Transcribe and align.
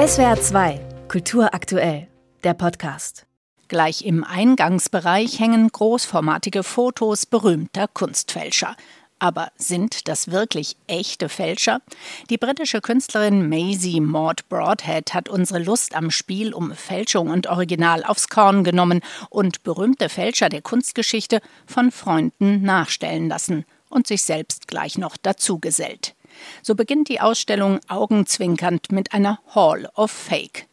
SWR 0.00 0.40
2, 0.40 0.80
Kultur 1.08 1.52
aktuell, 1.52 2.08
der 2.42 2.54
Podcast. 2.54 3.26
Gleich 3.68 4.02
im 4.02 4.24
Eingangsbereich 4.24 5.38
hängen 5.38 5.68
großformatige 5.68 6.62
Fotos 6.62 7.26
berühmter 7.26 7.86
Kunstfälscher. 7.86 8.76
Aber 9.18 9.52
sind 9.56 10.08
das 10.08 10.30
wirklich 10.30 10.78
echte 10.86 11.28
Fälscher? 11.28 11.82
Die 12.30 12.38
britische 12.38 12.80
Künstlerin 12.80 13.50
Maisie 13.50 14.00
Maud 14.00 14.48
Broadhead 14.48 15.12
hat 15.12 15.28
unsere 15.28 15.62
Lust 15.62 15.94
am 15.94 16.10
Spiel 16.10 16.54
um 16.54 16.72
Fälschung 16.72 17.28
und 17.28 17.48
Original 17.48 18.02
aufs 18.02 18.30
Korn 18.30 18.64
genommen 18.64 19.02
und 19.28 19.64
berühmte 19.64 20.08
Fälscher 20.08 20.48
der 20.48 20.62
Kunstgeschichte 20.62 21.42
von 21.66 21.90
Freunden 21.90 22.62
nachstellen 22.62 23.28
lassen 23.28 23.66
und 23.90 24.06
sich 24.06 24.22
selbst 24.22 24.66
gleich 24.66 24.96
noch 24.96 25.18
dazugesellt. 25.18 26.14
So 26.62 26.74
beginnt 26.74 27.08
die 27.08 27.20
Ausstellung 27.20 27.80
augenzwinkernd 27.88 28.92
mit 28.92 29.12
einer 29.12 29.40
Hall 29.54 29.88
of 29.94 30.10
Fake. 30.10 30.66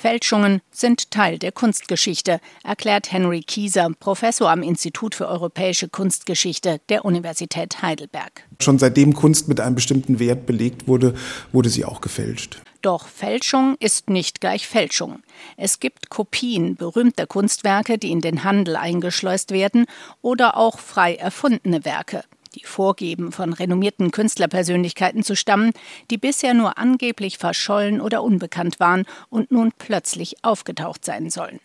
Fälschungen 0.00 0.62
sind 0.70 1.10
Teil 1.10 1.38
der 1.38 1.52
Kunstgeschichte, 1.52 2.40
erklärt 2.64 3.12
Henry 3.12 3.42
Kieser, 3.42 3.90
Professor 4.00 4.50
am 4.50 4.62
Institut 4.62 5.14
für 5.14 5.28
europäische 5.28 5.90
Kunstgeschichte 5.90 6.80
der 6.88 7.04
Universität 7.04 7.82
Heidelberg. 7.82 8.44
Schon 8.60 8.78
seitdem 8.78 9.12
Kunst 9.12 9.48
mit 9.48 9.60
einem 9.60 9.74
bestimmten 9.74 10.18
Wert 10.18 10.46
belegt 10.46 10.88
wurde, 10.88 11.14
wurde 11.52 11.68
sie 11.68 11.84
auch 11.84 12.00
gefälscht. 12.00 12.62
Doch 12.80 13.08
Fälschung 13.08 13.76
ist 13.78 14.08
nicht 14.08 14.40
gleich 14.40 14.66
Fälschung. 14.66 15.22
Es 15.58 15.80
gibt 15.80 16.08
Kopien 16.08 16.76
berühmter 16.76 17.26
Kunstwerke, 17.26 17.98
die 17.98 18.10
in 18.10 18.22
den 18.22 18.42
Handel 18.42 18.76
eingeschleust 18.76 19.50
werden, 19.50 19.84
oder 20.22 20.56
auch 20.56 20.78
frei 20.78 21.14
erfundene 21.14 21.84
Werke 21.84 22.24
die 22.54 22.64
vorgeben, 22.64 23.32
von 23.32 23.52
renommierten 23.52 24.10
Künstlerpersönlichkeiten 24.10 25.22
zu 25.22 25.36
stammen, 25.36 25.72
die 26.10 26.18
bisher 26.18 26.54
nur 26.54 26.78
angeblich 26.78 27.38
verschollen 27.38 28.00
oder 28.00 28.22
unbekannt 28.22 28.80
waren 28.80 29.06
und 29.28 29.50
nun 29.50 29.72
plötzlich 29.76 30.44
aufgetaucht 30.44 31.04
sein 31.04 31.30
sollen. 31.30 31.60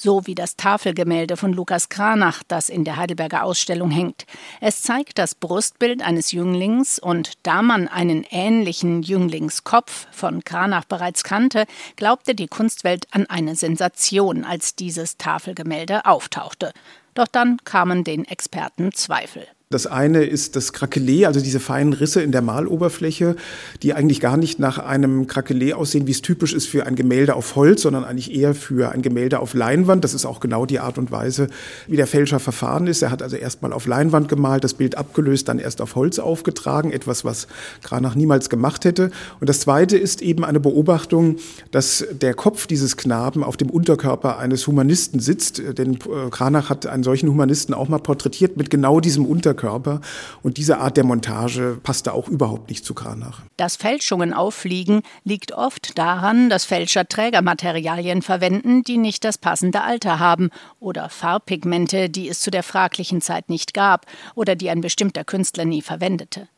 So 0.00 0.28
wie 0.28 0.36
das 0.36 0.54
Tafelgemälde 0.54 1.36
von 1.36 1.52
Lukas 1.52 1.88
Kranach, 1.88 2.44
das 2.46 2.68
in 2.68 2.84
der 2.84 2.98
Heidelberger 2.98 3.42
Ausstellung 3.42 3.90
hängt. 3.90 4.26
Es 4.60 4.80
zeigt 4.80 5.18
das 5.18 5.34
Brustbild 5.34 6.02
eines 6.02 6.30
Jünglings 6.30 7.00
und 7.00 7.32
da 7.42 7.62
man 7.62 7.88
einen 7.88 8.24
ähnlichen 8.30 9.02
Jünglingskopf 9.02 10.06
von 10.12 10.44
Kranach 10.44 10.84
bereits 10.84 11.24
kannte, 11.24 11.64
glaubte 11.96 12.36
die 12.36 12.46
Kunstwelt 12.46 13.08
an 13.10 13.26
eine 13.26 13.56
Sensation, 13.56 14.44
als 14.44 14.76
dieses 14.76 15.16
Tafelgemälde 15.16 16.06
auftauchte. 16.06 16.72
Doch 17.14 17.26
dann 17.26 17.56
kamen 17.64 18.04
den 18.04 18.24
Experten 18.24 18.92
Zweifel. 18.92 19.48
Das 19.70 19.86
eine 19.86 20.24
ist 20.24 20.56
das 20.56 20.72
Krakelé, 20.72 21.26
also 21.26 21.40
diese 21.40 21.60
feinen 21.60 21.92
Risse 21.92 22.22
in 22.22 22.32
der 22.32 22.40
Maloberfläche, 22.40 23.36
die 23.82 23.92
eigentlich 23.92 24.18
gar 24.18 24.38
nicht 24.38 24.58
nach 24.58 24.78
einem 24.78 25.26
Krakelé 25.26 25.74
aussehen, 25.74 26.06
wie 26.06 26.12
es 26.12 26.22
typisch 26.22 26.54
ist 26.54 26.66
für 26.66 26.86
ein 26.86 26.94
Gemälde 26.96 27.34
auf 27.34 27.54
Holz, 27.54 27.82
sondern 27.82 28.02
eigentlich 28.02 28.34
eher 28.34 28.54
für 28.54 28.92
ein 28.92 29.02
Gemälde 29.02 29.40
auf 29.40 29.52
Leinwand. 29.52 30.04
Das 30.04 30.14
ist 30.14 30.24
auch 30.24 30.40
genau 30.40 30.64
die 30.64 30.80
Art 30.80 30.96
und 30.96 31.10
Weise, 31.10 31.48
wie 31.86 31.96
der 31.96 32.06
Fälscher 32.06 32.40
verfahren 32.40 32.86
ist. 32.86 33.02
Er 33.02 33.10
hat 33.10 33.22
also 33.22 33.36
erstmal 33.36 33.74
auf 33.74 33.86
Leinwand 33.86 34.30
gemalt, 34.30 34.64
das 34.64 34.72
Bild 34.72 34.96
abgelöst, 34.96 35.48
dann 35.48 35.58
erst 35.58 35.82
auf 35.82 35.96
Holz 35.96 36.18
aufgetragen, 36.18 36.90
etwas, 36.90 37.26
was 37.26 37.46
Kranach 37.82 38.14
niemals 38.14 38.48
gemacht 38.48 38.86
hätte. 38.86 39.10
Und 39.38 39.50
das 39.50 39.60
zweite 39.60 39.98
ist 39.98 40.22
eben 40.22 40.46
eine 40.46 40.60
Beobachtung, 40.60 41.36
dass 41.72 42.06
der 42.10 42.32
Kopf 42.32 42.68
dieses 42.68 42.96
Knaben 42.96 43.44
auf 43.44 43.58
dem 43.58 43.68
Unterkörper 43.68 44.38
eines 44.38 44.66
Humanisten 44.66 45.20
sitzt. 45.20 45.60
Denn 45.76 45.98
Kranach 46.30 46.70
hat 46.70 46.86
einen 46.86 47.02
solchen 47.02 47.28
Humanisten 47.28 47.74
auch 47.74 47.90
mal 47.90 47.98
porträtiert 47.98 48.56
mit 48.56 48.70
genau 48.70 49.00
diesem 49.00 49.26
Unterkörper. 49.26 49.57
Körper. 49.58 50.00
Und 50.42 50.56
diese 50.56 50.78
Art 50.78 50.96
der 50.96 51.04
Montage 51.04 51.78
passte 51.82 52.14
auch 52.14 52.28
überhaupt 52.28 52.70
nicht 52.70 52.86
zu 52.86 52.94
Kranach. 52.94 53.42
Dass 53.58 53.76
Fälschungen 53.76 54.32
auffliegen, 54.32 55.02
liegt 55.24 55.52
oft 55.52 55.98
daran, 55.98 56.48
dass 56.48 56.64
Fälscher 56.64 57.06
Trägermaterialien 57.06 58.22
verwenden, 58.22 58.82
die 58.84 58.96
nicht 58.96 59.24
das 59.24 59.36
passende 59.36 59.82
Alter 59.82 60.18
haben 60.18 60.48
oder 60.80 61.10
Farbpigmente, 61.10 62.08
die 62.08 62.30
es 62.30 62.40
zu 62.40 62.50
der 62.50 62.62
fraglichen 62.62 63.20
Zeit 63.20 63.50
nicht 63.50 63.74
gab 63.74 64.06
oder 64.34 64.56
die 64.56 64.70
ein 64.70 64.80
bestimmter 64.80 65.24
Künstler 65.24 65.66
nie 65.66 65.82
verwendete. 65.82 66.48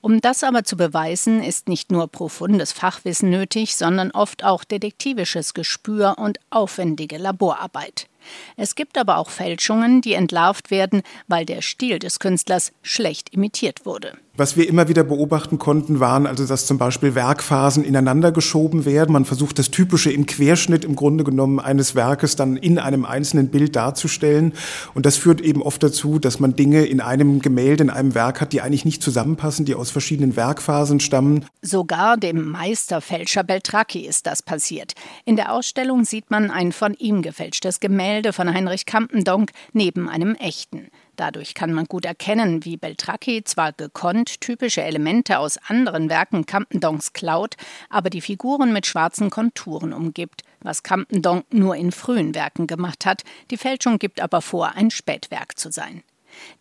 Um 0.00 0.20
das 0.20 0.44
aber 0.44 0.64
zu 0.64 0.76
beweisen, 0.76 1.42
ist 1.42 1.68
nicht 1.68 1.90
nur 1.90 2.08
profundes 2.08 2.72
Fachwissen 2.72 3.30
nötig, 3.30 3.76
sondern 3.76 4.10
oft 4.10 4.44
auch 4.44 4.64
detektivisches 4.64 5.54
Gespür 5.54 6.16
und 6.18 6.38
aufwendige 6.50 7.18
Laborarbeit. 7.18 8.09
Es 8.56 8.74
gibt 8.74 8.98
aber 8.98 9.18
auch 9.18 9.30
Fälschungen, 9.30 10.00
die 10.00 10.14
entlarvt 10.14 10.70
werden, 10.70 11.02
weil 11.28 11.44
der 11.44 11.62
Stil 11.62 11.98
des 11.98 12.18
Künstlers 12.18 12.72
schlecht 12.82 13.30
imitiert 13.30 13.86
wurde. 13.86 14.16
Was 14.36 14.56
wir 14.56 14.68
immer 14.68 14.86
wieder 14.86 15.02
beobachten 15.02 15.58
konnten, 15.58 15.98
waren 15.98 16.26
also, 16.26 16.46
dass 16.46 16.64
zum 16.64 16.78
Beispiel 16.78 17.16
Werkphasen 17.16 17.84
ineinander 17.84 18.30
geschoben 18.30 18.84
werden. 18.84 19.12
Man 19.12 19.24
versucht 19.24 19.58
das 19.58 19.72
Typische 19.72 20.12
im 20.12 20.24
Querschnitt 20.24 20.84
im 20.84 20.94
Grunde 20.94 21.24
genommen 21.24 21.58
eines 21.58 21.96
Werkes 21.96 22.36
dann 22.36 22.56
in 22.56 22.78
einem 22.78 23.04
einzelnen 23.04 23.48
Bild 23.48 23.74
darzustellen. 23.74 24.54
Und 24.94 25.04
das 25.04 25.16
führt 25.16 25.40
eben 25.40 25.62
oft 25.62 25.82
dazu, 25.82 26.20
dass 26.20 26.38
man 26.38 26.54
Dinge 26.54 26.86
in 26.86 27.00
einem 27.00 27.40
Gemälde, 27.40 27.82
in 27.82 27.90
einem 27.90 28.14
Werk 28.14 28.40
hat, 28.40 28.52
die 28.52 28.62
eigentlich 28.62 28.84
nicht 28.84 29.02
zusammenpassen, 29.02 29.64
die 29.64 29.74
aus 29.74 29.90
verschiedenen 29.90 30.36
Werkphasen 30.36 31.00
stammen. 31.00 31.44
Sogar 31.60 32.16
dem 32.16 32.50
Meisterfälscher 32.50 33.42
Beltracchi 33.42 34.06
ist 34.06 34.26
das 34.26 34.42
passiert. 34.42 34.92
In 35.24 35.34
der 35.34 35.52
Ausstellung 35.52 36.04
sieht 36.04 36.30
man 36.30 36.52
ein 36.52 36.70
von 36.70 36.94
ihm 36.94 37.22
gefälschtes 37.22 37.80
Gemälde 37.80 38.32
von 38.32 38.52
Heinrich 38.52 38.86
Campendonck 38.86 39.50
neben 39.72 40.08
einem 40.08 40.36
echten. 40.36 40.86
Dadurch 41.20 41.52
kann 41.52 41.74
man 41.74 41.84
gut 41.84 42.06
erkennen, 42.06 42.64
wie 42.64 42.78
Beltracchi 42.78 43.44
zwar 43.44 43.74
gekonnt 43.74 44.40
typische 44.40 44.80
Elemente 44.80 45.38
aus 45.38 45.58
anderen 45.58 46.08
Werken 46.08 46.46
Campendonks 46.46 47.12
klaut, 47.12 47.56
aber 47.90 48.08
die 48.08 48.22
Figuren 48.22 48.72
mit 48.72 48.86
schwarzen 48.86 49.28
Konturen 49.28 49.92
umgibt, 49.92 50.44
was 50.62 50.82
Campendonk 50.82 51.44
nur 51.52 51.76
in 51.76 51.92
frühen 51.92 52.34
Werken 52.34 52.66
gemacht 52.66 53.04
hat, 53.04 53.22
die 53.50 53.58
Fälschung 53.58 53.98
gibt 53.98 54.18
aber 54.22 54.40
vor, 54.40 54.76
ein 54.76 54.90
Spätwerk 54.90 55.58
zu 55.58 55.70
sein. 55.70 56.02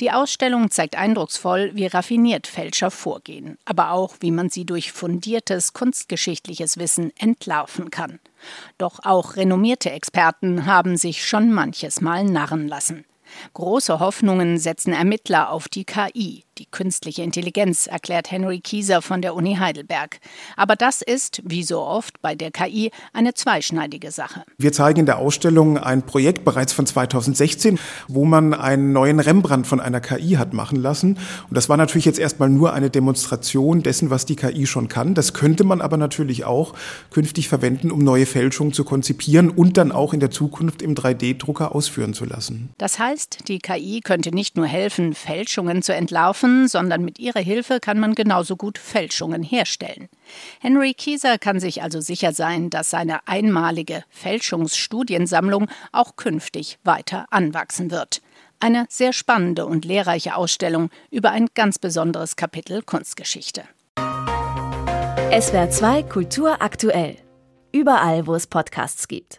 Die 0.02 0.12
Ausstellung 0.12 0.69
zeigt 0.69 0.98
eindrucksvoll, 0.98 1.72
wie 1.74 1.88
raffiniert 1.88 2.46
Fälscher 2.46 2.92
vorgehen, 2.92 3.58
aber 3.64 3.92
auch, 3.92 4.16
wie 4.19 4.31
man 4.31 4.50
sie 4.50 4.66
durch 4.66 4.92
fundiertes 4.92 5.72
kunstgeschichtliches 5.72 6.78
Wissen 6.78 7.14
entlarven 7.18 7.92
kann. 7.92 8.19
Doch 8.78 9.00
auch 9.03 9.38
renommierte 9.38 9.92
Experten 9.92 10.66
haben 10.66 10.98
sich 10.98 11.25
schon 11.25 11.53
manches 11.53 12.02
Mal 12.02 12.25
narren 12.25 12.68
lassen. 12.68 13.06
Große 13.54 14.00
Hoffnungen 14.00 14.58
setzen 14.58 14.94
Ermittler 14.94 15.52
auf 15.52 15.68
die 15.70 15.86
KI, 15.86 16.46
die 16.59 16.66
künstliche 16.66 17.24
Intelligenz, 17.24 17.88
erklärt 17.88 18.31
Henry 18.31 18.59
Kieser 18.59 19.02
von 19.02 19.22
der 19.22 19.34
Uni 19.34 19.56
Heidelberg. 19.56 20.20
Aber 20.58 20.75
das 20.75 21.02
ist, 21.02 21.42
wie 21.46 21.64
so 21.64 21.80
oft 21.81 22.22
bei 22.22 22.36
der 22.36 22.52
KI, 22.52 22.92
eine 23.14 23.34
zweischneidige 23.34 24.12
Sache. 24.12 24.44
Wir 24.58 24.74
zeigen 24.74 25.00
in 25.00 25.06
der 25.06 25.19
Ausstellung 25.19 25.78
ein 25.78 26.06
Projekt 26.06 26.44
bereits 26.44 26.74
von 26.74 26.86
2016, 26.86 27.80
wo 28.08 28.25
man 28.25 28.53
einen 28.53 28.92
neuen 28.92 29.22
Rembrandt 29.22 29.68
von 29.68 29.80
einer 29.80 30.02
KI 30.02 30.31
hat 30.34 30.53
machen 30.53 30.81
lassen. 30.81 31.18
Und 31.48 31.56
das 31.56 31.69
war 31.69 31.78
natürlich 31.78 32.06
jetzt 32.06 32.19
erstmal 32.19 32.50
nur 32.50 32.74
eine 32.74 32.90
Demonstration 32.90 33.81
dessen, 33.81 34.09
was 34.09 34.25
die 34.25 34.36
KI 34.36 34.68
schon 34.68 34.90
kann. 34.90 35.14
Das 35.14 35.34
könnte 35.34 35.64
man 35.64 35.80
aber 35.80 35.96
natürlich 35.96 36.44
auch 36.44 36.74
künftig 37.09 37.48
verwenden, 37.48 37.90
um 37.90 38.03
neue 38.03 38.25
Fälschungen 38.25 38.74
zu 38.74 38.84
konzipieren 38.84 39.50
und 39.50 39.78
dann 39.78 39.94
auch 39.94 40.14
in 40.14 40.19
der 40.19 40.31
Zukunft 40.31 40.81
im 40.81 40.96
3D-Drucker 40.96 41.74
ausführen 41.74 42.14
zu 42.14 42.25
lassen. 42.25 42.69
Das 42.78 43.00
heißt, 43.00 43.48
die 43.48 43.59
KI 43.59 44.02
könnte 44.03 44.36
nicht 44.36 44.58
nur 44.58 44.66
helfen, 44.66 45.14
Fälschungen 45.14 45.81
zu 45.81 45.94
entlarven, 45.94 46.49
machen, 46.50 46.68
sondern 46.68 47.04
mit 47.04 47.20
ihrer 47.20 47.40
Hilfe 47.40 47.80
kann 47.80 48.00
man 48.00 48.16
genauso 48.16 48.56
gut 48.56 48.78
Fälschungen 48.78 49.44
herstellen. 49.44 50.10
Henry 50.60 50.94
Kieser 50.94 51.38
kann 51.38 51.60
sich 51.60 51.82
also 51.82 52.02
sicher 52.02 52.34
sein, 52.34 52.70
dass 52.70 52.90
seine 52.90 53.28
einmalige 53.28 54.04
Fälschungsstudiensammlung 54.10 55.68
auch 55.92 56.16
künftig 56.16 56.80
weiter 56.84 57.26
anwachsen 57.30 57.92
wird. 57.92 58.22
Eine 58.60 58.86
sehr 58.90 59.14
spannende 59.14 59.66
und 59.66 59.86
lehrreiche 59.86 60.36
Ausstellung 60.36 60.90
über 61.12 61.32
ein 61.32 61.48
ganz 61.56 61.80
besonderes 61.80 62.36
Kapitel 62.36 62.81
Kunstgeschichte. 62.81 63.64
SWR 65.31 65.70
2 65.70 66.04
Kultur 66.04 66.62
aktuell. 66.62 67.18
Überall, 67.72 68.25
wo 68.25 68.34
es 68.34 68.48
Podcasts 68.48 69.07
gibt. 69.07 69.28